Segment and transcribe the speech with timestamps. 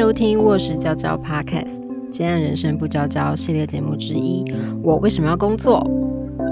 [0.00, 1.66] 收听《卧室娇娇 Podcast》，
[2.10, 4.42] 今天人生不娇娇系列节目之一。
[4.82, 5.86] 我为什么要工作？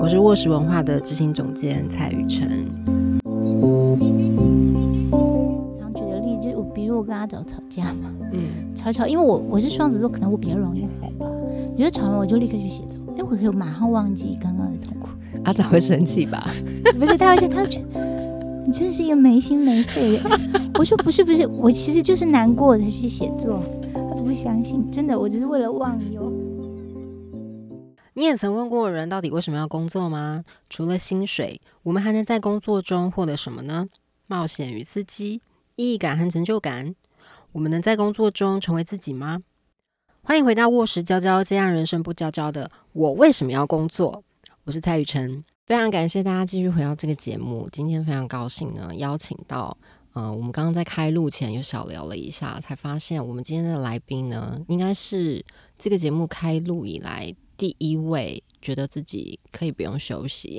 [0.03, 2.69] 我是卧室文化的执行总监蔡雨辰。
[5.81, 11.27] 常举的例子，我比如我跟阿早吵架嘛，嗯，吵吵，因为我我是双子座，可能我比较容易火吧。
[11.75, 15.09] 有时候吵完我就立刻去写作，因为我可以马上忘记刚刚的痛苦。
[15.45, 16.51] 阿早会生气吧？
[17.01, 17.99] 不是，他会他会觉得
[18.69, 20.73] 你真是一个没心没肺的人。
[20.79, 23.63] 我说不是不是，我其实就是难过的去写作，
[23.95, 26.31] 他不相信，真的，我只是为了忘忧。
[28.13, 30.45] 你也曾问过人到底为什么要工作吗？
[30.69, 33.89] 除了薪水，我们还能在工作中获得什么呢？
[34.27, 35.41] 冒险与刺激、
[35.77, 36.95] 意义感和成就感。
[37.53, 39.41] 我们能在工作中成为自己吗？
[40.21, 44.23] 欢迎回到卧室娇娇，这样人生不娇娇的我为什么要工作？
[44.65, 47.69] 我是蔡雨辰，非常感谢大家继续回到这个节目。
[47.71, 49.77] 今天非常高兴呢，邀请到，
[50.15, 55.45] 呃，我们刚刚在开录前又小聊了一下，才发现我们今天的来宾呢，应该是
[55.77, 60.59] 这个节目开录以来第一位觉得自己可以不用休息，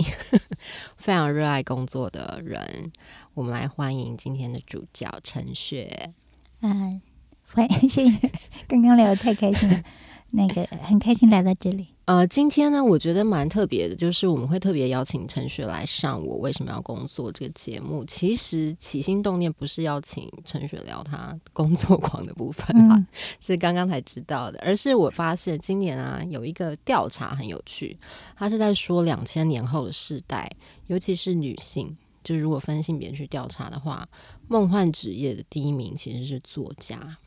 [0.97, 2.91] 非常热爱工作的人。
[3.33, 6.13] 我们来欢迎今天的主角陈雪。
[6.61, 7.01] 嗯，
[7.51, 8.31] 欢迎，谢谢。
[8.67, 9.83] 刚刚聊得太开心了，
[10.31, 11.87] 那个很开心来到这里。
[12.05, 18.03] 呃，今天呢，我觉得蛮特别的，就是我们会特别邀请陈雪来上《我为什么要工作》这个节目。
[18.05, 23.07] 其实起心动念不是邀请陈雪聊她工作狂的部分哈，嗯
[23.39, 27.95] 是刚刚才知道的，而是我发现今年啊有一个调查很有趣，
[28.35, 30.51] 他是在说两千年后的世代，
[30.87, 34.09] 尤其是女性，就是如果分性别去调查的话，
[34.47, 37.19] 梦幻职业的第一名其实是作家。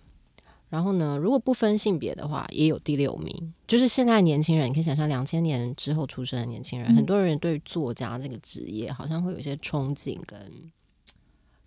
[0.73, 3.53] 然后呢，如果不分性别的话，也有第六名。
[3.67, 10.41] 就是现在年轻人，你可以想象，两千年之后出生的年轻人，嗯很多人对作家这个职业好像会有一些憧憬，跟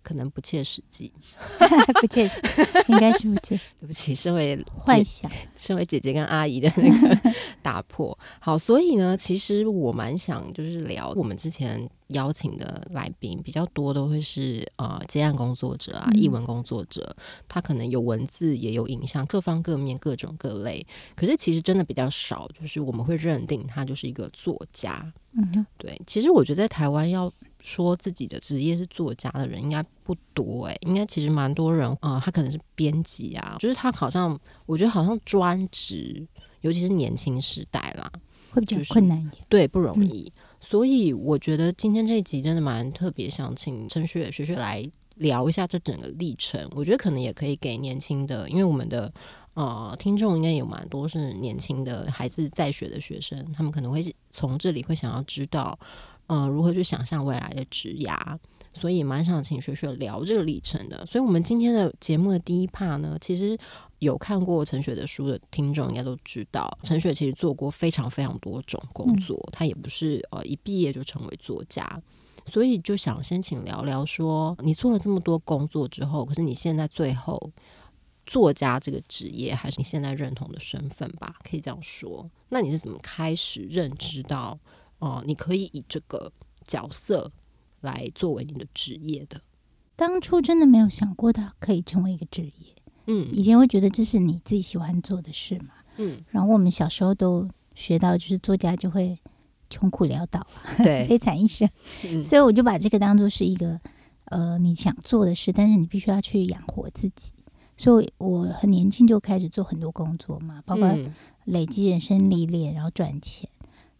[0.06, 1.12] 可能不切实际。
[2.00, 2.40] 不切实，
[2.86, 5.28] 应该是不切实， 对不起，身为幻想。
[5.58, 8.16] 身为姐姐跟阿姨的那个打破。
[8.38, 17.16] 好，所以呢，其实我蛮想就是聊我们之前邀请的来宾比较多都会是呃接案工作者啊、嗯译文工作者，
[17.48, 20.86] 他可能有文字也有影像，各方各面各种各类。
[21.16, 25.12] 可是其实真的比较少，就是我们会认定他就是一个作家。
[25.32, 27.30] 嗯，对，其实我觉得在台湾要
[27.66, 36.24] 说自己的职业是作家的人应该不多诶、应该其实蛮多人啊、呃他可能是编辑啊，就是他好像我觉得好像专职，
[36.60, 38.08] 尤其是年轻时代啦，
[38.52, 39.44] 会比较就是困难一点。
[39.48, 40.32] 对，不容嗯易。
[40.60, 46.70] 所以我觉得今天这一集真的蛮特别，想请陈雪雪雪来聊一下这整个历程。
[46.76, 49.12] 我觉得可能也可以给年轻的，因为我们的
[49.54, 54.00] 呃听众应该有蛮多是年轻的孩子在学的学生，他们可能会
[54.30, 55.78] 从这里会想要知道，
[56.26, 58.38] 呃，如何去想象未来的职涯。
[58.72, 61.06] 所以蛮想请学学聊这个历程的。
[61.06, 63.56] 所以，我们今天的节目的第一 part 呢，其实
[64.00, 72.02] 有看过陈雪的书的听众应该都知道，陈雪其实做过非常非常多种工作，她也不是呃一毕业就成为作家。
[72.44, 77.50] 所以就想先请聊聊说，你做了这么多工作之后，可是你现在最后
[78.26, 81.36] 作家这个职业，还是你现在认同的身份吧？
[81.42, 82.30] 可以这样说。
[82.50, 84.58] 那你是怎么开始认知到，
[84.98, 86.32] 哦、你可以以这个
[86.64, 87.30] 角色
[87.80, 89.40] 来作为你的职业的？
[89.94, 92.74] 当初真的没有想过它可以成为一个职业，
[93.06, 95.70] 嗯以前会觉得这是你自己喜欢做的事嘛。
[95.96, 99.18] 嗯，然后我们小时候都学到，就是作家就会
[99.70, 101.68] 穷苦潦倒啊，对， 悲惨一生。
[102.04, 103.80] 嗯所以我就把这个当做是一个
[104.26, 107.32] 呃你想做的事，但是你必须要去养活自己。
[107.78, 111.14] 所以我很年轻就开始做很多工作嘛，包括嗯
[111.44, 113.48] 累积人生历练，然后赚钱。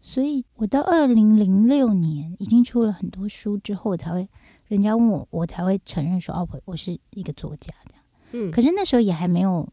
[0.07, 4.25] 所以我到二零零六年已经出了很多书之后，我才会
[4.67, 8.03] 人家问我，我才会承认说哦，我我是一个作家这样。
[8.31, 9.67] 嗯可是那时候也还没有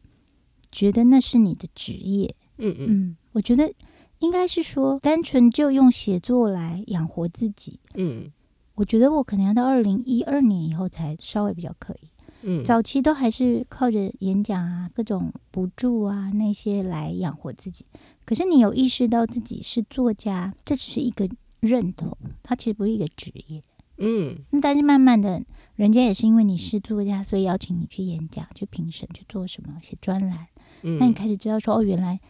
[0.72, 3.72] 觉得那是你的职业，嗯嗯嗯，我觉得
[4.18, 7.78] 应该是说单纯就用写作来养活自己。
[7.94, 8.32] 嗯
[8.74, 12.08] 我觉得我可能要到二零一二年以后才稍微比较可以。
[12.46, 17.84] 嗯，早期都还是靠着演讲啊、各种补助啊那些来养活自己。
[18.26, 21.28] 可是你有意识到自己是作家，这只是一个
[21.60, 23.62] 认同，它其实不是一个职业。
[23.96, 25.42] 嗯但是慢慢的，
[25.76, 30.46] 人家也是因为你是作家，所以邀请你去演讲、去评审、去做什么、写专栏。
[30.82, 32.20] 嗯，那你开始知道说，哦，原来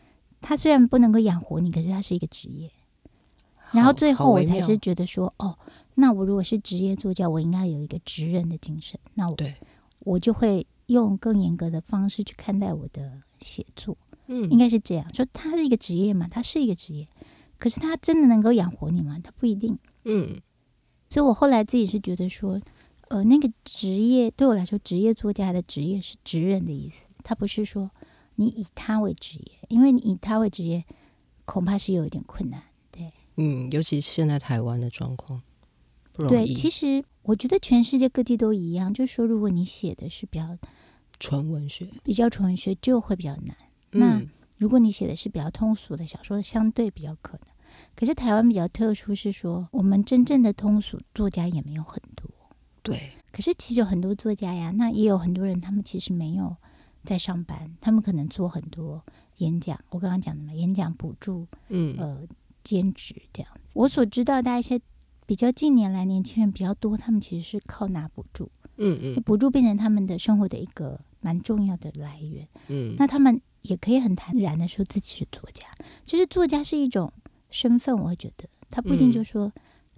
[0.40, 2.70] 他虽然不能够养活你，可是他是一个职业。
[3.72, 5.58] 然后最后我才是觉得说，哦，
[5.94, 9.00] 那我如果是职业作家，我应该有一个职人的精神。
[9.14, 9.54] 那我对，
[10.04, 13.96] 我就会用更严格的方式去看待我的写作，
[14.26, 15.26] 嗯应该是这样说。
[15.32, 17.06] 它是一个职业嘛，它是一个职业，
[17.58, 19.18] 可是它真的能够养活你吗？
[19.22, 19.78] 它不一定。
[20.04, 20.40] 嗯
[21.10, 22.60] 所以我后来自己是觉得说，
[23.08, 27.90] 呃，那个职业对我来说，职业作家的职业是职人的意思，他不是说
[28.34, 30.84] 你以他为职业，因为你以他为职业，
[31.44, 32.62] 恐怕是有一点困难。
[32.90, 35.40] 对，嗯，尤其是现在台湾的状况
[36.16, 40.56] 对，其实我觉得全世界各地都一样，就是说，如果你写的是比较
[41.18, 41.88] 纯文学。
[42.02, 43.56] 比较纯文学，就会比较难。
[43.90, 47.40] 那嗯如果你写的是比较通俗的小说，相对比较可能。
[47.96, 52.30] 可是台湾比较特殊，是说我们真正的通俗作家也没有很多。
[52.82, 56.56] 对，可是其实有很多作家呀，那也有很多人，他们其实没有
[57.02, 59.02] 在上班，他们可能做很多
[59.38, 59.76] 演讲。
[59.90, 62.22] 我刚刚讲的嘛，演讲补助，嗯呃，
[62.62, 63.50] 兼职这样。
[63.72, 64.80] 我所知道，大家一些
[65.26, 72.46] 比较近年来年轻人比较多，他们其实是靠拿补助，嗯嗯补助变成他们的生活的一个蛮重要的来源。
[72.68, 75.66] 嗯，那他们也可以很坦然的说自己是作家，
[76.04, 77.12] 就是作家是一种
[77.50, 79.52] 身份，我会觉得他不一定嗯就说，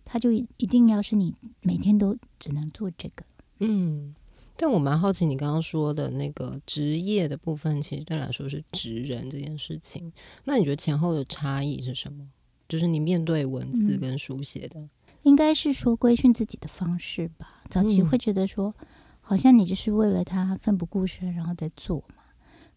[0.04, 3.24] 他就一一定要是你每天都只能做这个。
[3.58, 4.14] 嗯，
[4.56, 10.12] 但我蛮好奇你刚刚说的那个职业的部分，其实对你来说是职人这件事情。
[10.44, 12.28] 那你觉得前后的差异是什么？
[12.68, 14.88] 就是你面对文字嗯跟书写的，
[15.26, 17.62] 应该是说规训自己的方式吧。
[17.68, 18.72] 早期嗯会觉得说，
[19.20, 22.22] 好像你就是为了他奋不顾身，然后再做嘛。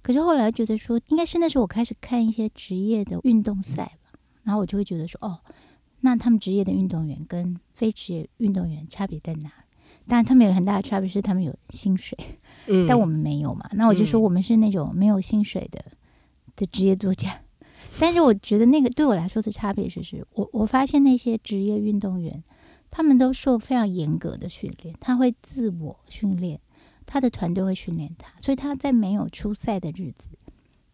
[0.01, 5.39] 可是后来觉得说，应该是那时候我开始看一些职业的运动赛吧，然后我就会觉得说，哦，
[5.99, 9.51] 那他们职业的运动员跟非职业运动员差别在哪？
[10.07, 12.17] 当然，他们有很大的差别是他们有薪水，
[12.65, 13.69] 嗯但我们没有嘛。
[13.73, 15.85] 那我就说嗯我们是那种没有薪水的
[16.55, 17.41] 的职业作家。
[17.99, 22.41] 但是我觉得那个对我来说的差别就是，我我发现那些职业运动员，
[22.89, 26.59] 他们都受非常严格的训练，他会自我训练，
[27.05, 30.29] 他的团队会训练他，所以他在没有出赛的日子，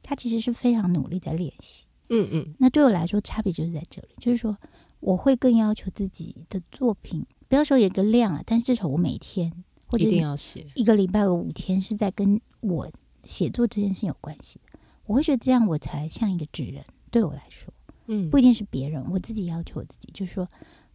[0.01, 1.85] 他其实是非常努力在练习。
[2.09, 4.57] 嗯嗯那对我来说，差别就是在这里，就是说
[4.99, 9.51] 我会更要求自己的作品，不要说有一个量了，但是至少我每天
[9.87, 12.91] 或者一定要写，一个礼拜有五天是在跟我
[13.23, 16.83] 写作这件事有关系的，我会觉得这样我才像一个纸人。
[17.15, 17.73] 对我来说，
[18.07, 20.45] 嗯不一定是别人，我自己要求我自己，就是说，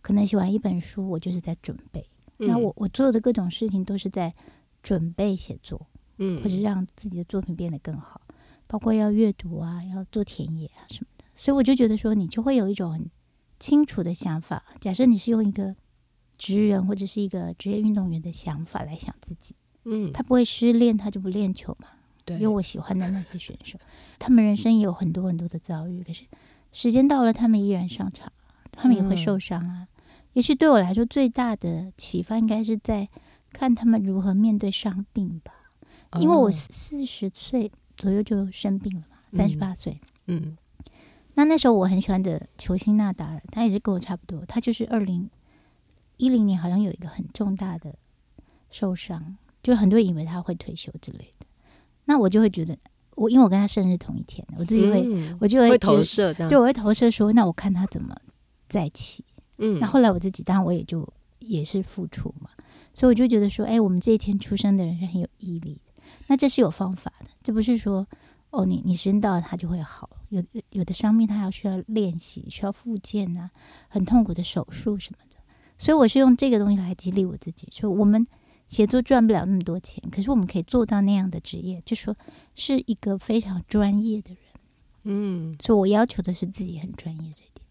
[0.03, 2.07] 可能写完一本书，我就是在准备。
[2.37, 4.35] 那嗯我我做的各种事情都是在
[4.83, 5.87] 准备写作，
[6.19, 8.21] 嗯或者让自己的作品变得更好，
[8.67, 11.25] 包括要阅读啊，要做田野啊什么的。
[11.37, 13.11] 所以我就觉得说，你就会有一种很
[13.59, 14.63] 清楚的想法。
[14.79, 15.75] 假设你是用一个
[16.37, 19.55] 职人或者是一个职业运动员的想法来想自己，
[19.87, 21.89] 嗯，他不会失恋，他就不练球嘛。
[22.39, 23.79] 对，有我喜欢的那些选手，
[24.19, 26.25] 他们人生也有很多很多的遭遇，可是
[26.73, 28.33] 时间到了，他们依然上场，
[28.71, 29.89] 他们也会受伤啊。
[30.35, 33.09] 也许对我来说，最大的启发应该是在
[33.53, 35.53] 看他们如何面对伤病吧。
[36.19, 40.01] 因为我哦四十岁左右就生病了嘛，三十八岁。
[40.27, 40.57] 嗯
[41.35, 45.31] 那那时候我很喜欢的球星纳达尔，他也是跟我差不多，他就是二零
[46.17, 47.95] 一零年好像有一个很重大的
[48.71, 51.47] 受伤，就很多人以为他会退休之类的。
[52.05, 52.77] 那我就会觉得，
[53.17, 58.17] 我因为我跟他生日同一天，我自己会，嗯我就会会投射对，我会投射说，那我看他怎么
[58.69, 59.25] 再起。
[59.59, 61.07] 嗯，那后来我自己，当然我也就
[61.39, 62.49] 也是付出嘛，
[62.95, 65.93] 所以我就觉得说，哎，我们这一天出生的人是很有毅力的。
[66.27, 68.07] 那这是有方法的，这不是说
[68.51, 70.09] 哦，你你时间到了他就会好。
[70.31, 73.51] 有有的伤病他要需要练习，需要复健啊，
[73.89, 75.37] 很痛苦的手术什么的。
[75.77, 78.25] 所以我是用这个东西来激励我自己，说我们
[78.71, 82.17] 写作赚不了那么多钱，可是我们可以做到那样的职业，就说
[82.55, 84.39] 是一个非常专业的人。
[85.03, 87.65] 嗯所以我要求的是自己很专业这一点。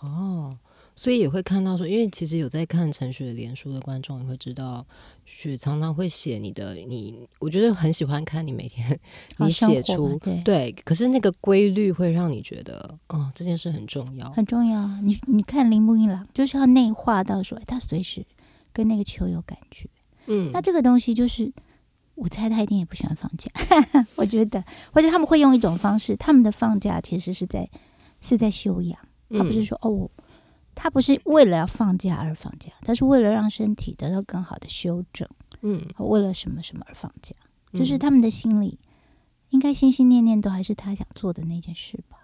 [0.00, 0.52] 哦，
[0.94, 4.84] 所以也会看到说，因为其实有在看陈雪莲书的观众也会知道，
[5.24, 8.90] 雪常常会写你的你，我觉得很喜欢看你每天
[9.38, 15.00] 哦你写出对对，可是那个规律会让你觉得，哦，这件事很重要，很重要啊！
[15.02, 18.26] 你你看铃木一郎，就是要内化到说，哎，他随时
[18.72, 19.88] 跟那个球有感觉。
[20.26, 21.52] 嗯，那这个东西就是，
[22.14, 23.50] 我猜他一定也不喜欢放假，
[24.16, 24.62] 我觉得，
[24.92, 27.68] 或者他们会用一种方式，他们的放假其实是在
[28.20, 28.98] 是在休养，
[29.30, 30.10] 他不是嗯说、哦，
[30.74, 35.28] 他不是为了要放假而放假，他是为了让身体得到更好的修整，
[35.62, 37.34] 嗯，为了什么什么而放假，
[37.72, 37.78] 嗯。
[37.78, 38.78] 就是他们的心里
[39.50, 42.18] 应该心心念念都还是他想做的那件事吧。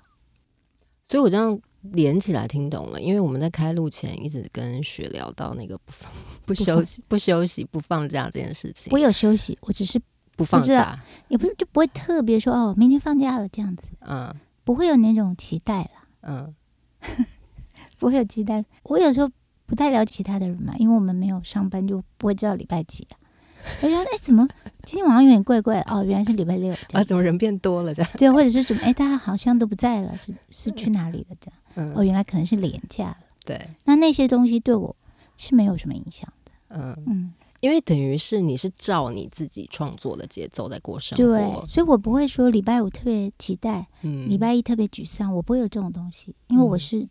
[1.03, 1.59] 所以我这样
[1.93, 6.11] 连起来听懂了，因为我们在开录前一直跟雪聊到那个不放、
[6.47, 8.91] 不休息、不休息、不放假这件事情。
[8.93, 10.01] 我，有休息，我只是
[10.37, 14.35] 不放假，也不是就不会特别说哦，明天放假了这样子，嗯。
[14.65, 15.91] 不会有那种期待了，
[16.23, 16.55] 嗯。
[17.99, 18.65] 不会有期待。
[18.83, 19.31] 我有时候
[19.65, 23.17] 不太了解其他的人嘛，因为我们没有上班，就不会知道礼拜几啊。
[23.83, 24.47] 我觉得哎，怎么
[24.85, 26.03] 今天晚上有点怪怪的哦？
[26.05, 28.11] 原来是礼拜六这啊，怎么人变多了这样？
[28.17, 28.81] 对，或者是什么？
[28.83, 31.37] 哎，大家好像都不在了，是是去哪里了？
[31.41, 33.17] 这样嗯，哦，原来可能是廉价了。
[33.45, 34.95] 对，那那些东西对我
[35.37, 36.53] 是没有什么影响的。
[36.69, 36.97] 嗯。
[37.07, 47.09] 嗯，因为等于是你是照你自己创作的节奏在过生活对，所以我不会说礼拜五特别期待，嗯礼拜一特别沮丧，我不会有这种东西，因为我嗯是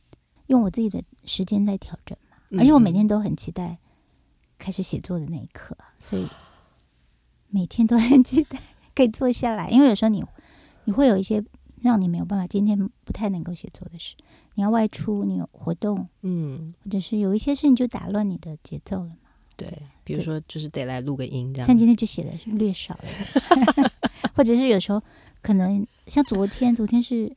[0.48, 3.78] 用我自己的时间在调整嘛，嗯而且我每嗯天都很期待
[4.58, 6.28] 开始写作的那一刻啊，所以
[7.50, 8.60] 每天都很期待
[8.96, 10.24] 可以坐下来，因为有时候你
[10.86, 11.44] 你会有一些
[11.82, 14.16] 让你没有办法今天不太能够写作的事，
[14.56, 19.18] 你要外出，你有活动，嗯，或者是有一些事情就打乱你的节奏了嘛。
[19.56, 19.72] 对，
[20.04, 23.92] 比如说就是得来录个音这样，像今天就写的是略少了，
[24.36, 25.02] 或者是有时候
[25.42, 27.36] 可能像昨天，昨天是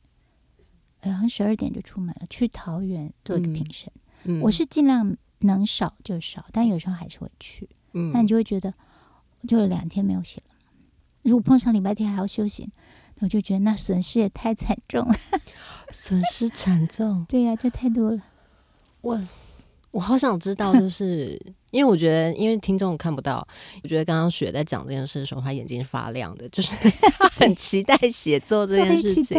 [0.99, 3.53] 呃好像十二点就出门了，去桃园做一个嗯。
[3.53, 3.91] 评审。
[4.25, 4.39] 嗯。
[4.41, 7.69] 我是尽量能少就少，但有时候还是会去。
[7.93, 8.73] 嗯那你就会觉得，
[9.47, 10.55] 就两天没有写了。
[11.23, 12.67] 如果碰上礼拜天还要休息，
[13.15, 15.15] 那我就觉得那损失也太惨重了。
[15.91, 18.21] 损失惨重，对呀、这太多了。
[19.01, 19.21] 我
[19.91, 21.39] 我好想知道，就是
[21.71, 23.45] 因为我觉得，因为听众看不到，
[23.83, 26.71] 我觉得刚刚雪在讲这件事的时候，她眼睛是发亮的，就是
[27.11, 29.37] 她 很期待写作这件 事情。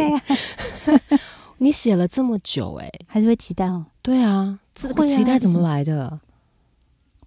[1.57, 3.85] 你写了这么久、哎，还是会期待哦。
[4.01, 6.19] 对啊，这个期待怎么来的？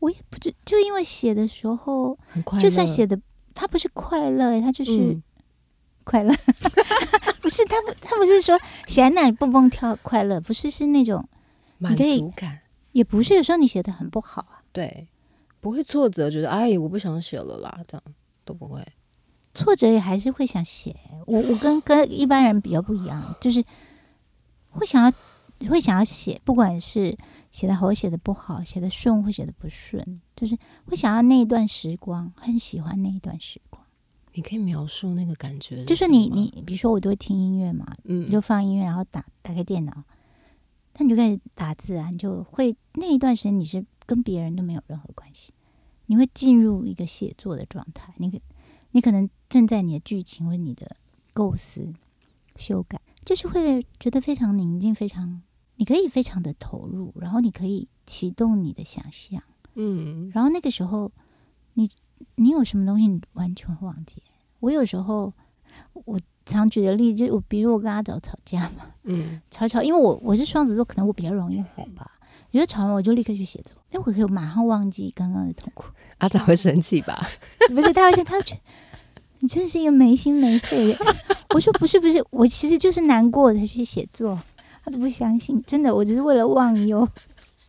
[0.00, 3.18] 我也不知，就因为写的时候，很快乐，就算写的，
[3.54, 4.92] 他不是快乐，他就是。
[4.99, 5.23] 嗯
[6.09, 6.33] 快乐，
[7.42, 8.56] 不是他不他不是说
[8.87, 11.28] 写在那里蹦蹦跳快乐，不是是那种，
[11.78, 12.61] 满足感，
[12.92, 15.09] 也不是有时候你写的很不好啊，对，
[15.61, 18.02] 不会挫折，觉得哎，我不想写了啦，这样
[18.45, 18.80] 都不会。
[19.52, 20.95] 挫折也还是会想写。
[21.26, 23.61] 我我跟跟一般人比较不一样，就是
[24.76, 25.12] 会想要
[25.68, 27.16] 会想要写，不管是
[27.50, 30.56] 写的好写的不好，写的顺或写的不顺，就是
[30.87, 33.85] 会想要那一段时光，很喜欢那一段时光。
[34.35, 40.04] 你可以描述那个感觉，就是你你比如说我都会听音乐嘛，嗯你就放音乐，然后打打开电脑，
[40.99, 45.54] 那你就开始打字啊，你就会那一段时间你是跟别人都没有任何关系，
[46.04, 48.38] 你会进入一个写作的状态，你可
[48.90, 50.97] 你可能正在你的剧情或你的
[51.33, 51.95] 构思
[52.56, 55.42] 修改，就是会觉得非常宁静，非常
[55.75, 59.42] 你可以非常的投入，然后你可以启动你的想象，
[59.75, 61.11] 嗯然后那个时候
[61.75, 61.90] 你
[62.37, 64.23] 你有什么东西你完全会忘记。
[64.61, 65.33] 我有时候
[66.04, 72.12] 我常举的例子就是我，比如我跟阿早吵架嘛，嗯吵吵，因为我我是双子座，可能我比较容易火吧。
[72.52, 75.85] 有时候吵完我就立刻去写作，因为我可以马上忘记刚刚的痛苦。
[76.18, 77.26] 阿早会生气吧？
[77.75, 78.61] 不是，他会他会觉得
[79.40, 80.99] 你真的是一个没心没肺的人。
[81.55, 84.38] 我说不是不是，我其实就是难过才去写作。
[84.85, 87.09] 他都不相信，真的，我只是为了忘忧。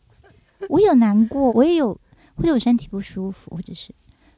[0.70, 2.00] 我有难过，我也有，
[2.36, 3.92] 或者我身体不舒服，或者是，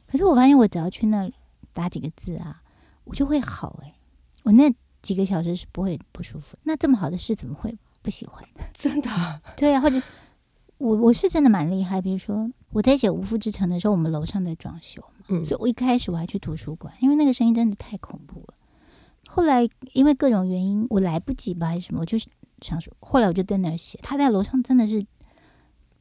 [0.07, 1.33] 可是我发现我只要去那里
[1.74, 2.62] 打几个字啊，
[3.03, 3.93] 我就会好诶、
[4.43, 6.57] 我那几个小时是不会不舒服。
[6.63, 8.63] 那这么好的事怎么会不喜欢呢？
[8.74, 9.09] 真的，
[9.57, 10.01] 对啊，或者
[10.77, 12.01] 我我是真的蛮厉害。
[12.01, 18.53] 比如说我在写《无父之城》的时候，我们楼上在装修嘛，嗯所以我一开始我还去图书馆，因为那个声音真的太恐怖了。
[19.27, 22.27] 后来因为各种原因，我来不及吧，还是什么，我就是
[22.62, 24.00] 想说，后来我就在那儿写。
[24.01, 25.05] 他在楼上真的是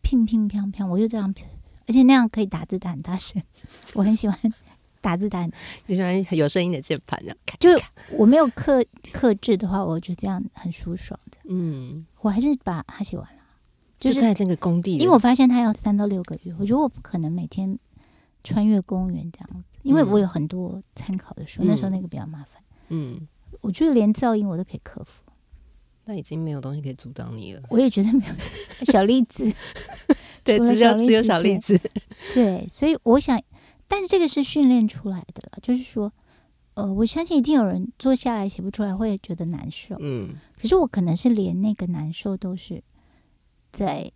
[0.01, 1.35] 乒乒乓乓，我就这样，
[1.87, 3.43] 而且那样可以打字打很大声，
[3.95, 4.39] 我很喜欢
[5.03, 5.53] 打字打很
[5.87, 7.37] 你喜欢有声音的键盘这样？
[7.61, 8.83] 就我没有克
[9.13, 11.37] 克制的话，我就这样很舒爽的。
[11.45, 13.43] 嗯，我还是把它写完了，
[14.01, 17.79] 就是在那个工地，因为我发现他要三到六个月，我觉得我不可能每天
[18.45, 22.63] 穿越公园这样子，因为嗯我有很多参考的书，嗯那时候那个比较麻烦。
[22.89, 23.27] 嗯，
[23.61, 25.23] 我觉得连噪音我都可以克服，
[26.05, 27.63] 那已经没有东西可以阻挡你了。
[27.69, 28.35] 我也觉得没有。
[28.91, 29.45] 小例 子，
[30.43, 31.91] 对，只有只有小例子对小例子。
[32.35, 33.41] 对，所以我想，
[33.87, 36.11] 但是这个是训练出来的了，就是说，
[36.75, 40.35] 呃，我相信一定有人坐下来写不出来会觉得难受，嗯。
[40.61, 42.83] 可是我可能是连那个难受都是
[43.71, 44.11] 在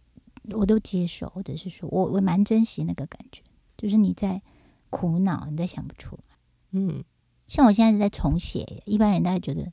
[0.53, 3.43] 我都接受，或者是说我我蛮珍惜那个感觉，
[3.83, 4.41] 就是你在
[4.89, 6.37] 苦恼，你在想不出来。
[6.71, 7.03] 嗯，
[7.49, 9.73] 像我现在是在重写，一般人大概觉得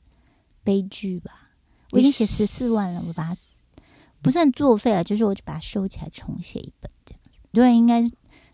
[0.64, 1.50] 悲剧吧。
[1.92, 3.40] 我已经写十四万了，我把它
[4.20, 7.30] 不算作废了，就是我就把它收起来重写一本这样子。
[7.42, 8.02] 很多人应该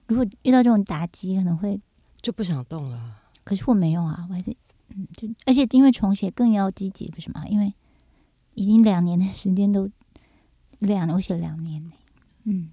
[0.06, 1.80] 如果遇到这种打击，可能会，
[2.20, 3.22] 就不想动了。
[3.42, 4.54] 可是我没有啊，我还是
[4.90, 7.46] 嗯，就而且因为重写更要积极，不是吗？
[7.48, 7.72] 因为
[8.54, 9.90] 已经两年的时间都
[10.78, 11.92] 两年，我写了两年呢。
[12.44, 12.70] 嗯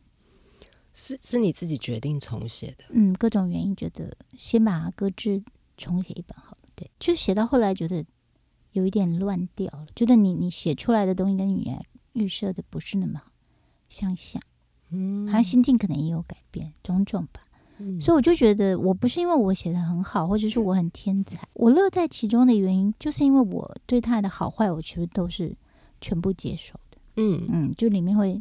[0.94, 5.44] 是是你自己决定重写的，嗯，各种原因觉得先把它搁置，
[5.76, 6.58] 重写一本好了。
[6.76, 8.06] 对，就写到后来觉得
[8.72, 13.22] 有一点乱掉了，觉得你你写出来的东西跟你原来预设的不是那么
[13.90, 14.42] 相像，
[14.92, 17.42] 嗯好像心境可能也有改变，种种吧。
[17.80, 25.56] 嗯所以我就觉得，我不是因为我写的很好，或者是我很天才，我乐在其中的原因，就是因为我对他的好坏，我其实都是
[26.00, 26.98] 全部接受的。
[27.16, 28.40] 嗯嗯，就里面会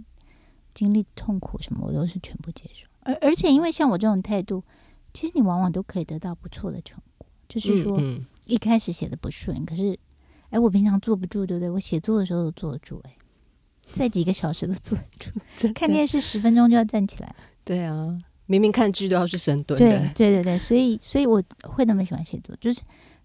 [0.75, 2.87] 经历痛苦什么，我都是全部接受。
[3.00, 4.62] 而而且因为像我这种态度，
[5.12, 7.26] 其实你往往都可以得到不错的成果。
[7.49, 9.99] 就是说，嗯嗯一开始写的不顺，可是，
[10.49, 11.69] 哎，我平常坐不住，对不对？
[11.69, 13.14] 我写作的时候都坐得住、哎，
[13.93, 15.31] 在几个小时都坐得住。
[15.75, 17.37] 看电视十分钟就要站起来。
[17.62, 22.81] 对啊，明明看剧都要去深蹲对的，对对对，所以所以我会那么喜欢写作，就是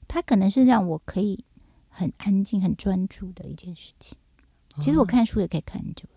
[0.08, 1.42] 它可能是让我可以
[1.88, 4.18] 很安静、很专注的一件事情。
[4.80, 6.04] 其实我哦看书也可以看很久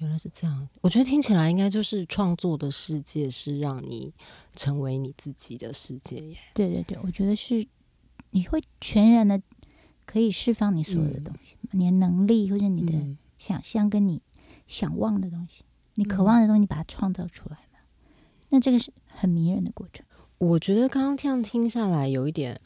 [0.00, 4.12] 原来是这样，我觉得听起来应该就是创作的世界是让你
[4.54, 6.38] 成为你自己的世界耶。
[6.54, 7.66] 对对对，我觉得是
[8.30, 9.40] 你会全然的
[10.04, 14.20] 可以释放你所有的嗯东西，你的能力或者你的嗯想象跟你
[14.66, 15.62] 想望的东西，
[15.94, 17.78] 你渴嗯望的东西，你把它创造出来了。
[18.48, 20.04] 那这个是很迷人的过程。
[20.38, 22.58] 我觉得刚刚这样听下来，有一点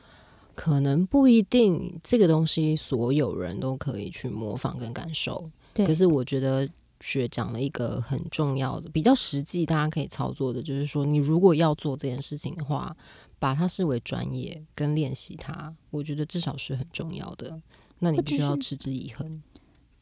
[0.54, 5.50] 可能不一定这个东西所有人都可以去模仿跟感受。
[5.74, 6.68] 可是我觉得
[7.04, 12.96] 学讲了一个很重要的、比较实际，大家可以操作的，就是说，你如果要做这件事情的话，
[13.38, 17.60] 把它视为专业跟练习它，我觉得至少是很重要的。
[17.98, 19.42] 那你必须要持之以恒。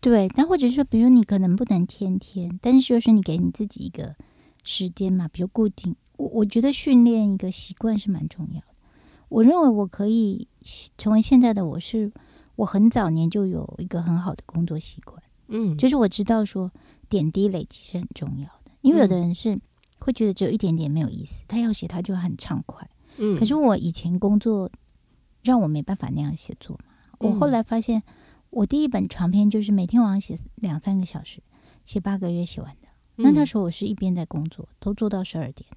[0.01, 4.15] 对，但或者是说，比如你可能不能天天，但是就是你给你自己一个
[4.63, 5.97] 时间嘛，比如固定。
[6.17, 8.67] 我我觉得训练一个习惯是蛮重要的。
[9.29, 10.47] 我认为我可以
[10.97, 12.13] 成为现在的我是，
[12.55, 16.71] 我很早年就有一个很好的工作习惯，嗯，就是我知道说
[17.13, 19.61] 点滴累积是很重要的，因为有的人是
[19.99, 22.89] 会觉得只有一点点没有意思，他要写他就很畅快。
[23.19, 24.71] 嗯可是我以前工作
[25.43, 26.95] 让我没办法那样写作嘛。
[27.19, 28.03] 我嗯后来发现，
[28.49, 31.43] 我第一本长篇就是每天晚上写两三个小时，
[31.85, 32.89] 写八个月写完的。
[33.17, 35.69] 那那嗯时候我是一边在工作，都做到十二点。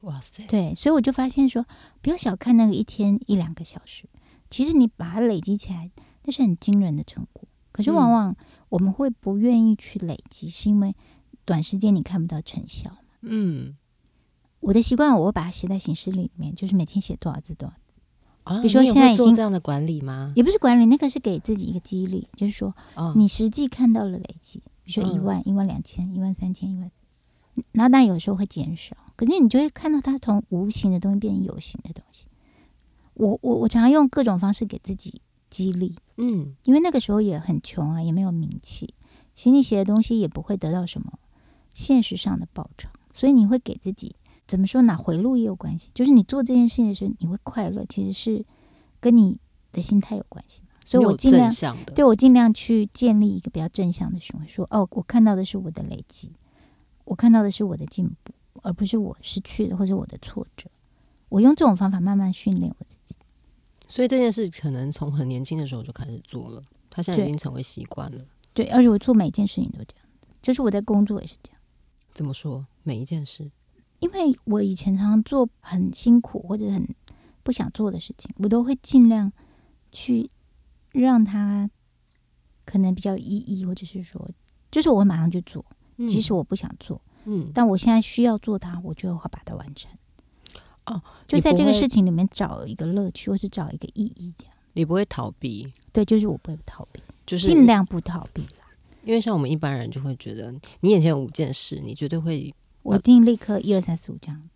[0.00, 1.66] 哇塞，对，所以我就发现说，
[2.00, 4.08] 不要小看那个一天一两个小时，
[4.48, 5.90] 其实你把它累积起来，
[6.24, 7.46] 那是很惊人的成果。
[7.74, 8.36] 可是往嗯往
[8.68, 10.94] 我们会不愿意去累积，是因为
[11.44, 12.94] 短时间你看不到成效。
[13.20, 13.74] 嗯
[14.60, 17.92] 我的习惯，我会把它写在行事历里面，就是每天写多少字多少字。
[18.44, 20.32] 啊，比如说现在已经这样的管理吗？
[20.36, 26.90] 也不是管理，那个是给自己一个激励，就是说哦，你实际看到了累积，比如说一嗯万、一万两千、一万三千、一万，
[27.72, 32.26] 然后但有时候会减少，可是你就会看到它从无形的东西变成有形的东西。
[33.14, 38.94] 我我我常常用各种方式给自己激励，嗯因为那个时候也很穷啊，也没有名气，
[39.34, 41.18] 写你写的东西也不会得到什么
[41.72, 44.14] 现实上的报酬，所以你会给自己
[44.46, 44.96] 怎么说呢？
[44.96, 48.44] 回路也有关系，就是你做这件事情的时候，你会快乐，其实是
[49.00, 49.38] 跟你
[49.72, 50.68] 的心态有关系嘛。
[50.86, 51.50] 所以我尽量
[51.94, 56.30] 对我尽量去建立一个比较正向的循环，说哦，我看到的是我的累积，
[57.04, 60.70] 我看到的是我的进步，而不是我失去的或者我的挫折。
[61.30, 63.16] 我用这种方法慢慢训练我自己。
[63.86, 68.24] 所以这件事可能从很年轻的时候就开始做了，他现在已经成为习惯了。
[68.52, 70.06] 对，而且我做每件事情都这样，
[70.40, 71.60] 就是我在工作也是这样。
[72.14, 72.66] 怎么说？
[72.82, 73.50] 每一件事，
[74.00, 76.86] 因为我以前常常做很辛苦或者很
[77.42, 79.32] 不想做的事情，我都会尽量
[79.90, 80.30] 去
[80.92, 81.68] 让他
[82.64, 84.30] 可能比较有意义，或者是说，
[84.70, 85.64] 就是我会马上去做，
[85.96, 89.90] 嗯即使我不想做，嗯，但我现在需要做它，我就会把它完成。
[90.86, 94.54] 哦，就在这个事情里面找一个乐趣，或是找一个意义，这样。
[94.74, 98.66] 你不会逃避，对，就是我不会逃避，就是尽量不逃避啦。
[99.04, 104.50] 因为像我们一般人就会觉得，你眼前有五件事，你绝对会我一定立刻一二三四五这样，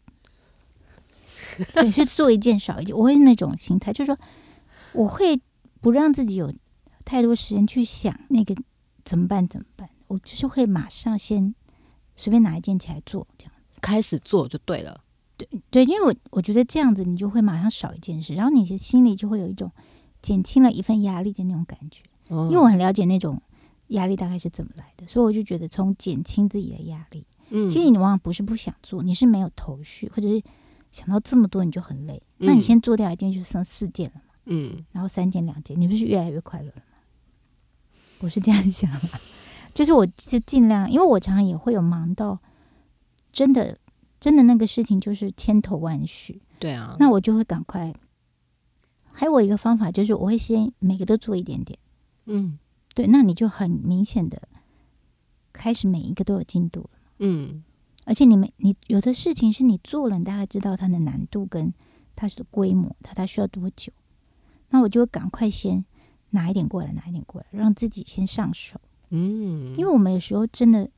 [1.67, 2.97] 所以是做一件少一件。
[2.97, 4.19] 我会那种心态，就是说
[4.93, 5.41] 我会
[5.81, 6.53] 不让自己有
[7.05, 8.55] 太多时间去想那个
[9.05, 11.55] 怎么办怎么办，我就是会马上先
[12.17, 13.53] 随便拿一件起来做，这样。
[13.81, 15.05] 开始做就对了。
[15.39, 19.73] 对对，因为我我觉得这样子你就会马上少一件事，然后你的心里就会有一种
[20.21, 22.03] 减轻了一份压力的那种感觉。
[22.29, 23.41] 因因为我很了解那种
[23.89, 27.25] 压力大概是怎么来的，所以我就觉得从减轻自己的压力。
[27.51, 30.43] 嗯其实你往往不是不想做，你是没有头绪，或者是
[30.93, 32.23] 想到这么多你就很累。
[32.41, 36.83] 嗯那你先做掉一件，就剩四件了嘛，嗯然后三件两件，你不是越来越快乐了吗？
[38.21, 39.09] 我是这样想的，
[39.73, 42.39] 就是我就尽量，因为我常常也会有忙到
[43.33, 43.79] 真的
[44.21, 47.95] 真的那个事情就是千头万绪，对啊，那我就会赶快。
[49.13, 51.79] 还有我一个方法就是，我会先每个都做一点点。
[52.27, 52.59] 嗯。
[52.95, 54.43] 对，那你就很明显的
[55.53, 57.63] 开始每一个都有进度了，嗯。
[58.05, 61.73] 而且你们你有的事情是你做了，你大概知道它的难度跟
[62.17, 63.93] 它的规模，它它需要多久，
[64.71, 65.85] 那我就会赶快先
[66.31, 70.91] 拿一点过来，拿一点过来，让自己先上手，嗯，因为我们有时候真的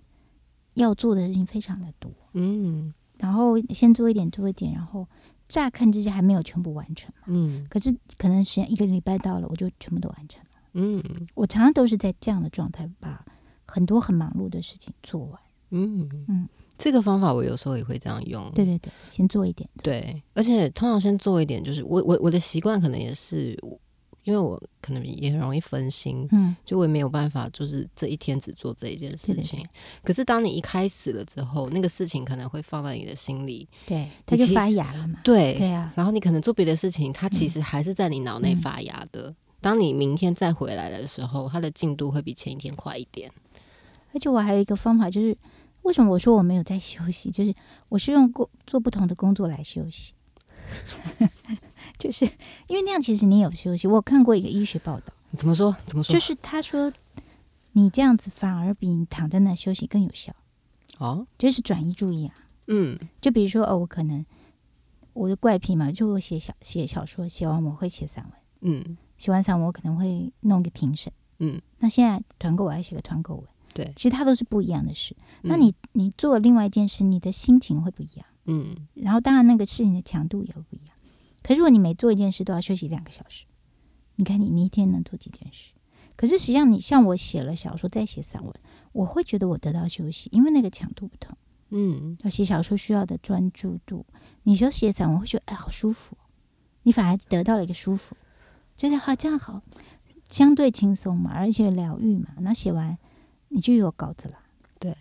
[0.75, 5.07] 要做的事情非常的多，嗯然后先做一点做一点，然后
[5.49, 10.51] 乍看之下还没有全部完成嘛，嗯可是可能时间一个礼拜到了，我就全部都完成了。
[10.75, 11.03] 嗯
[11.35, 13.25] 我常常都是在这样的状态，把
[13.67, 15.41] 很多很忙碌的事情做完。
[15.71, 18.51] 嗯嗯这个方法我有时候也会这样用。
[18.55, 19.69] 对对对，先做一点。
[19.83, 23.55] 对，而且通常先做一点，就是我我我的习惯可能也是，
[24.25, 29.67] 因为我可能也很容易分心，嗯，就我也没有办法，就是这一天只做这一件事对对情。
[30.03, 35.21] 可是当你一开始了之后，那个事情可能会放在你的心里，对，它就发芽了嘛。
[35.25, 39.35] 对，对啊，然后你可能做别的事情，它其嗯实还是在你脑内嗯发芽的。
[39.61, 43.31] 当你明天再回来的时候，它的进度会比前一天快一点。
[44.13, 45.37] 而且我还有一个方法，就是
[45.83, 47.55] 为什么我说我没有在休息，就是
[47.89, 50.15] 我是用工做不同的工作来休息，
[52.01, 52.25] 就是
[52.67, 53.87] 因为那样其实你有休息。
[53.87, 55.77] 我有看过一个医学报道，怎么说？
[55.87, 56.13] 怎么说？
[56.15, 56.91] 就是他说
[57.73, 60.35] 你这样子反而比你躺在那休息更有效，
[60.99, 62.35] 哦，就是转移注意啊。
[62.73, 64.25] 嗯就比如说哦，我可能
[65.13, 68.33] 我的怪癖嘛，就我写小写小说，写完我会写散文，
[68.63, 71.13] 嗯写完散文我可能会弄个评审。
[71.39, 73.93] 嗯，那现在团购我要写个团购文，对。
[73.95, 75.15] 其实它都是不一样的事。
[75.43, 80.90] 那嗯你你做另外一件事，你的心情会不一样，嗯然后当然那个事情的强度也会不一样。
[81.43, 83.47] 可是如果你每做一件事都要休息两个小时，
[84.17, 85.73] 你看你你一天能做几件事？
[86.17, 88.55] 可是实际上你像我写了小说再写散文，
[88.93, 91.37] 我会觉得我得到休息，因为那个强度不同。
[91.71, 94.05] 嗯要写小说需要的专注度，
[94.43, 96.17] 你说写散文会觉得哎好舒服，
[96.83, 98.17] 你反而得到了一个舒服，
[98.77, 99.63] 觉得好这样好，
[100.29, 102.35] 相对轻松嘛，而且疗愈嘛。
[102.41, 102.99] 那写完
[103.49, 104.39] 你就有稿子了，
[104.79, 104.95] 对，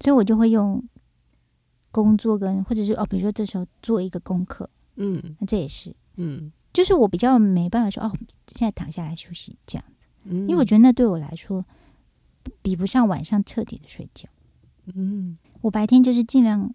[0.00, 0.82] 所以我就会用
[1.90, 4.68] 工作跟或者是哦，比如说这时候做一个功课，
[5.02, 5.36] 嗯。
[5.40, 6.52] 那这也是，嗯。
[6.72, 8.10] 就是我比较没办法说哦，
[8.48, 9.84] 现在躺下来休息这样，
[10.24, 11.64] 嗯，因为我觉得那对我来说
[12.62, 14.28] 比不上晚上彻底的睡觉。
[14.94, 15.36] 嗯。
[15.60, 16.74] 我白天就是尽量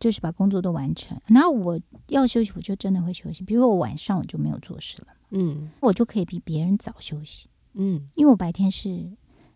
[0.00, 3.44] 就是把工作都完成，然后我要休息，我就真的会休息。
[3.44, 5.68] 比如说我晚上我就没有做事了，嗯。
[5.80, 8.08] 我就可以比别人早休息，嗯。
[8.14, 9.10] 因为我白天是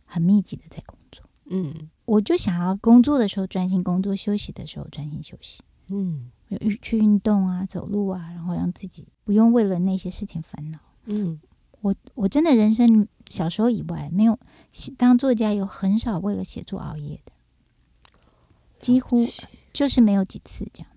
[0.05, 1.25] 很密集的在工作。
[1.47, 1.89] 嗯。
[2.05, 6.31] 我就想要工作的时候专心工作，休息的时候专心休息，嗯
[6.81, 10.79] 去运动啊，走路啊，然后让自己不用为了那些事情烦恼。
[11.05, 11.41] 嗯
[11.81, 14.39] 我我真的人生小时候以外没有
[14.97, 17.33] 当作家有很少为了写作熬夜的，
[18.79, 19.17] 几乎
[19.73, 20.89] 就是没有几次这样。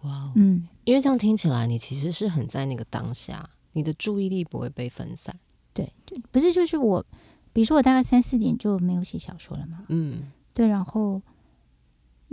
[0.00, 5.36] 哇哦，嗯，因为这样听起来，你其实是很在那个当下，你的注意力不会被分散。
[5.74, 7.04] 对，就不是就是我，
[7.52, 11.20] 比如说我大概三四点就没有写小说了嘛，嗯对，然后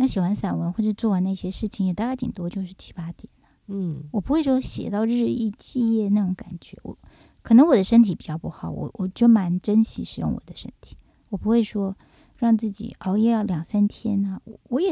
[0.01, 3.29] 那写完散文或者做完那些事情，也大概顶多就是七八点，
[3.67, 6.75] 嗯我不会说写到日以继夜那种感觉。
[6.81, 6.97] 我
[7.43, 10.97] 可能我的身体比较不好，我我就蛮珍惜使用我的身体，
[11.29, 11.95] 我不会说
[12.37, 14.91] 让自己熬夜要两三天啊，我我也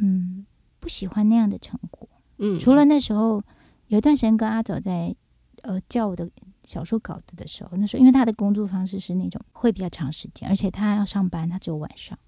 [0.00, 0.44] 嗯
[0.80, 2.08] 不喜欢那样的成果。
[2.38, 3.40] 嗯，除了那时候
[3.86, 5.14] 有一段时间跟阿早在
[5.62, 6.28] 呃叫我的
[6.64, 12.18] 小说稿子的时候，那时候因为他的工作方式是那种会比较长时间，而且他要上班，他只有晚上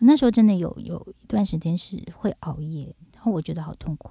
[0.00, 4.10] 那时候真的有有一段时间是会熬夜，然后我觉得好痛苦，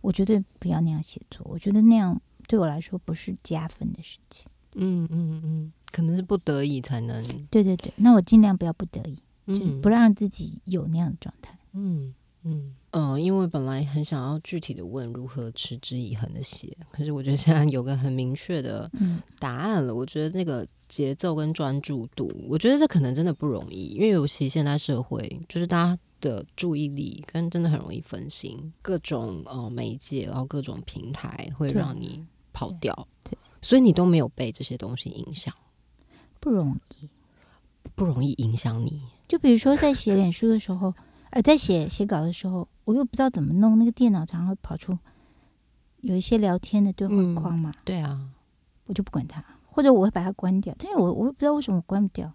[0.00, 4.50] 我绝对不要那样写作，我觉得那样对我来说不是加分的事情。
[4.74, 11.58] 嗯嗯嗯，可能是不得已才能，对对对，那我尽量不要不得已，就是嗯不让自己有那样的状态。
[11.72, 19.94] 嗯嗯嗯，因为本来很想要具体的问如何持之以恒的写，可是我觉得现在有个很明确的嗯，答案了。
[19.94, 33.06] 我觉得那个节奏跟专注度，我觉得这可能真的不容易，因为尤其现代社会，就是大家的注意力跟真的很容易分心，各种呃媒介，然后各种平台会让你跑掉，
[33.62, 35.54] 所以你都没有被这些东西影响，
[36.40, 37.08] 不容易。
[37.94, 39.02] 不容易影响你。
[39.28, 40.94] 就比如说在写脸书的时候，
[41.30, 44.98] 呃，在写写稿的时候，我又不知道怎么弄，那个电脑常常会跑出
[46.00, 48.30] 有一些聊天的对话嗯框嘛，对啊，
[48.86, 50.74] 我就不管它，或者我会把它关掉。
[50.78, 52.32] 但是我我也不知道为什么我关不掉，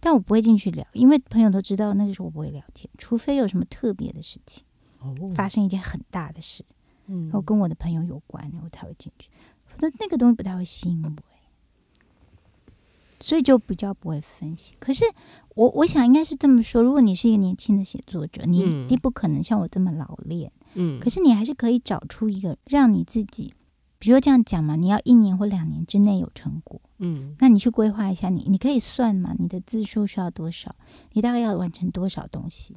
[0.00, 4.64] 但我不会进去聊，因为朋友都知道那个时候我不会聊天，除非有什么特别的事情
[5.00, 6.64] 哦，发生一件很大的事，
[7.06, 9.28] 嗯然后跟我的朋友有关，我才会进去，
[9.66, 11.12] 否则那个东西不太会吸引我。
[13.22, 14.72] 所以就比较不会分析。
[14.78, 15.04] 可是
[15.54, 20.52] 我我想应该是这么说：如果你是一个年轻的写作者，你嗯一定不可能像我这么老练。
[20.74, 23.54] 嗯，可是你还是可以找出一个让你自己，
[23.98, 30.74] 比如说这样讲嘛，你要一年或两年之内有成果，嗯那你去规划一下你，你可以算嘛，你的字数需要多少，
[31.12, 32.76] 你大概要完成多少东西，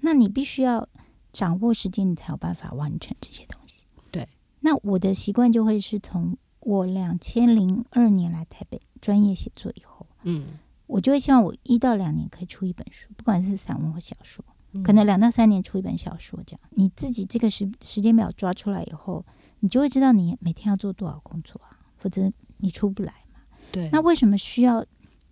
[0.00, 0.88] 那你必须要
[1.32, 3.84] 掌握时间，你才有办法完成这些东西。
[4.10, 4.26] 对，
[4.60, 14.42] 那我的习惯就会是从我两千零二年来台北专业写作以后，嗯，我就会希望我一到两年可以出一本书，不管是散文或小说。
[14.72, 19.24] 嗯可能两到三年出一本小说，这样你自己这个时时间表抓出来以后，
[19.60, 23.40] 你就会知道你每天要做多少工作啊，否则你出不来嘛。
[23.70, 24.84] 对，那为什么需要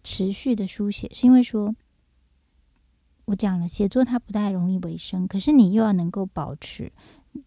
[0.04, 1.08] 持续的书写？
[1.14, 1.74] 是因为说
[3.24, 6.92] 我讲了，写作它不太容易为生，可是你又要能够保持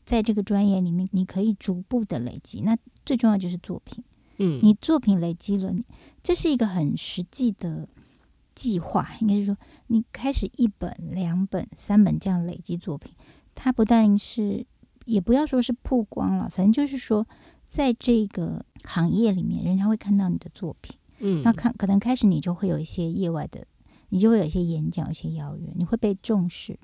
[0.04, 2.60] 在这个专业里面，你可以逐步的累积。
[2.62, 4.04] 那最重要就是作品，
[4.38, 5.74] 嗯，你作品累积了，
[6.22, 7.88] 这是一个很实际的
[8.54, 13.14] 计划，应该是说你开始一本、两本、三本这样累积作品，
[13.54, 14.66] 它不但是，
[15.06, 17.26] 也不要说是曝光了，反正就是说，
[17.66, 20.98] 在这个行业里面，人家会看到你的作品。
[21.20, 23.66] 嗯，那看可能开始你就会有一些业外的，
[24.10, 26.78] 你就会有一些演讲、一些邀约，你会被重视。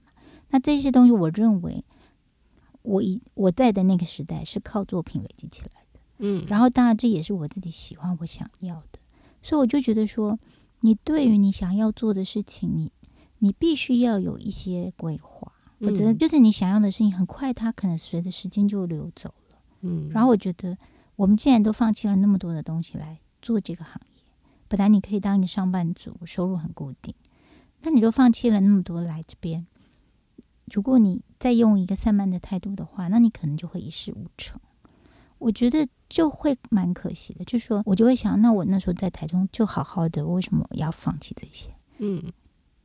[0.51, 1.83] 那这些东西，我认为
[2.81, 5.80] 我以我在的那个时代是靠作品累积起来的。
[6.23, 8.99] 嗯，然后当然这也是我自己喜欢、我想要的，
[9.41, 10.39] 所以我就觉得说，
[10.81, 12.91] 你对于你想要做的事情，你
[13.39, 19.57] 你必须要有一些规划，否则嗯就是你想要的事情，很快它可能随着时间就流走了。
[19.81, 20.77] 嗯，然后我觉得，
[21.15, 24.21] 我们既然都放弃了那么多的东西来做这个行业，
[24.67, 27.15] 本来你可以当一个上班族，收入很固定，
[27.81, 29.65] 那你都放弃了那么多来这边，
[30.71, 34.61] 如果你再用一个散漫的态度的话，那你可能就会一事无成。
[35.41, 41.73] 我觉得就会蛮可惜的，就是说我就会想，那我那时候在台中就好好的，为什么要放弃这些？
[41.97, 42.31] 嗯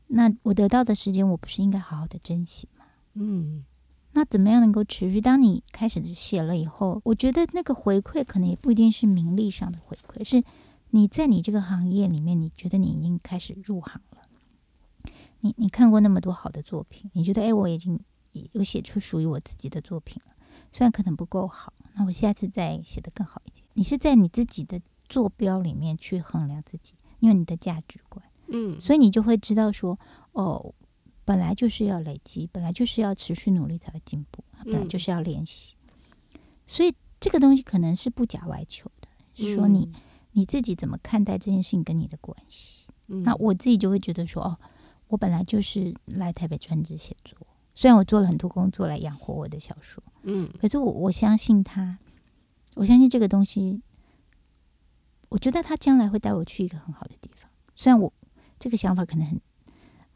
[0.07, 2.87] 那我得到的时间，我不是应该好好的珍惜吗？
[3.13, 3.65] 嗯
[4.13, 5.21] 那怎么样能够持续？
[5.21, 10.43] 当你开始写了以后，我觉得那个回馈可能也不一定是名利上的回馈，是
[10.91, 14.23] 你在你这个行业里面，你觉得你已经开始入行了。
[15.41, 18.01] 你你看过那么多好的作品，你觉得哎，我已经
[18.53, 20.33] 有写出属于我自己的作品了，
[20.77, 23.65] 虽然可能不够好，那我下次再写得更好一点。
[23.73, 28.23] 你是在你自己的坐标里面去衡量自己，因为你的价值观。
[28.49, 29.99] 嗯，所以你就会知道说，
[30.33, 30.75] 哦，
[31.25, 35.75] 本来就是要累积，本来就是要持续努力才会进步，本来就是要练习。
[36.67, 39.91] 所以这个东西可能是不假外求的，是说你、
[40.33, 42.87] 你自己怎么看待这件事情跟你的关系。
[43.07, 44.59] 嗯，那我自己就会觉得说，哦，
[45.09, 47.46] 我本来就是来台北专职写作，
[47.77, 51.99] 虽然我做了很多工作来养活我的小说，嗯可是我我相信他，
[52.75, 53.83] 我相信这个东西，
[55.29, 57.51] 我觉得他将来会带我去一个很好的地方。
[57.75, 58.11] 虽然我
[58.59, 59.41] 这个想法可能很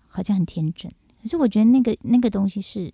[0.09, 0.91] 好像很天真，
[1.23, 2.93] 可是我觉得那个那个东西是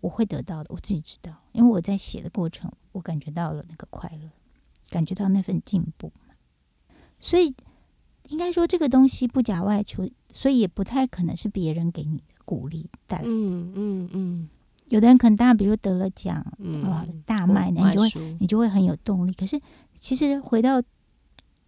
[0.00, 4.28] 我会得到的，我自己知道，因为我在写的过程，我感觉到了那个快乐，
[4.90, 6.34] 感觉到那份进步嘛。
[7.20, 7.54] 所以
[8.30, 13.28] 应该说这个东西不假外求，所以也不太可能是别人给你的鼓励带来的。
[13.28, 14.48] 嗯嗯嗯
[14.88, 18.08] 有的人可能当然，比如得了奖嗯啊、大卖，呢你就会
[18.40, 19.32] 你就会很有动力。
[19.32, 19.58] 可是
[19.98, 20.82] 其实回到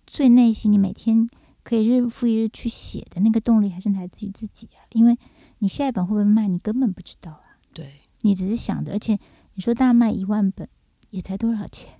[0.06, 1.26] 最内心，你每天
[1.62, 4.84] 可以日复一日去写的那个动力，还是来自于自己啊。
[4.92, 5.16] 因为
[5.60, 9.18] 你下一本会不会卖，你根本不知道啊，对，你只是想着，而且
[9.54, 10.68] 你说大卖一万本，
[11.10, 11.94] 也才多少钱？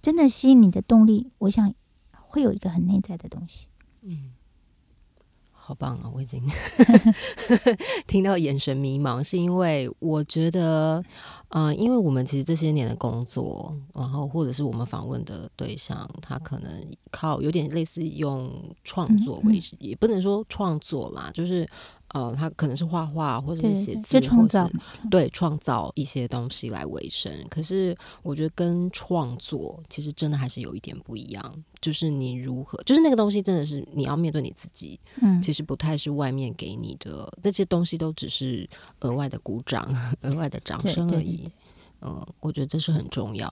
[0.00, 1.74] 真的吸引你的动力，我想
[2.12, 3.66] 会有一个很内在的东西。
[4.02, 4.30] 嗯。
[5.66, 6.08] 好棒啊！
[6.14, 6.40] 我已经
[8.06, 11.02] 听到眼神迷茫，是因为我觉得，
[11.48, 16.70] 嗯、因为我们其实这些年的工作，然后或者是我们访问的对象，他可能
[17.10, 18.48] 靠有点类似用
[18.84, 21.68] 创作为，也不能说创作啦，就是
[22.14, 24.70] 呃，他可能是画画或者是写字，就创造
[25.10, 27.30] 对创造一些东西来维生。
[27.50, 38.68] 可是我觉得跟创作其实真的还是有一点不一样，就是你如何，就是那个东西真的是你要面对你自己，嗯，其实不太是外面给你的那些东西，都只是
[39.00, 41.50] 额外的鼓掌、 额外的掌声而已。
[42.02, 43.50] 嗯，我觉得这是很重要。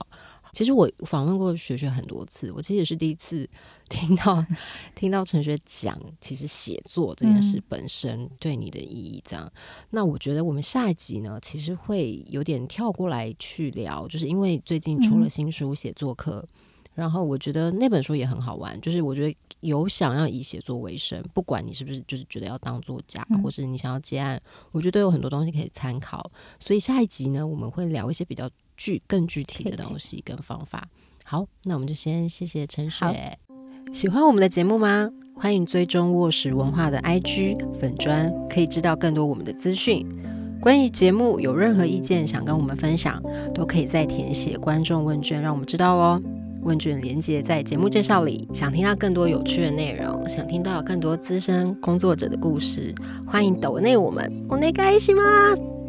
[0.55, 3.47] 其实我访问过学学很多次，我其实也是第一次
[3.89, 4.43] 听到
[4.95, 9.21] 听到陈学讲，其实写作这件事嗯本身对你的意义。
[9.27, 9.51] 这样，
[9.89, 16.47] 那我觉得我们下一集呢，其实会有点跳过来去聊，就是因为最近出了嗯新书写作课。
[16.93, 24.41] 然后我觉得那本书也很好玩，就是我觉得有想要以写作为生，不管你是不是就是觉得要当作家，嗯或是你想要接案，
[24.71, 26.31] 我觉得都有很多东西可以参考。
[26.57, 30.88] 所以下一集呢，我们会聊一些比较具更具体的可以可以东西跟方法。
[31.24, 33.38] 好，那我们就先谢谢陈好雪。
[33.92, 35.10] 喜欢我们的节目吗？
[35.34, 40.06] 欢迎追踪卧石文化的 IG 粉砖，可以知道更多我们的资讯。
[40.60, 43.22] 关于节目有任何意见想跟我们分享，
[43.54, 46.22] 都可以在填写观众问卷，让我们知道哦。
[46.62, 48.46] 问卷连接在节目介绍里。
[48.52, 52.94] 想听到更多有趣的内容，想听到更多资深工作者的故事，
[53.26, 54.30] 欢迎抖内我们。
[54.48, 55.83] お願いします。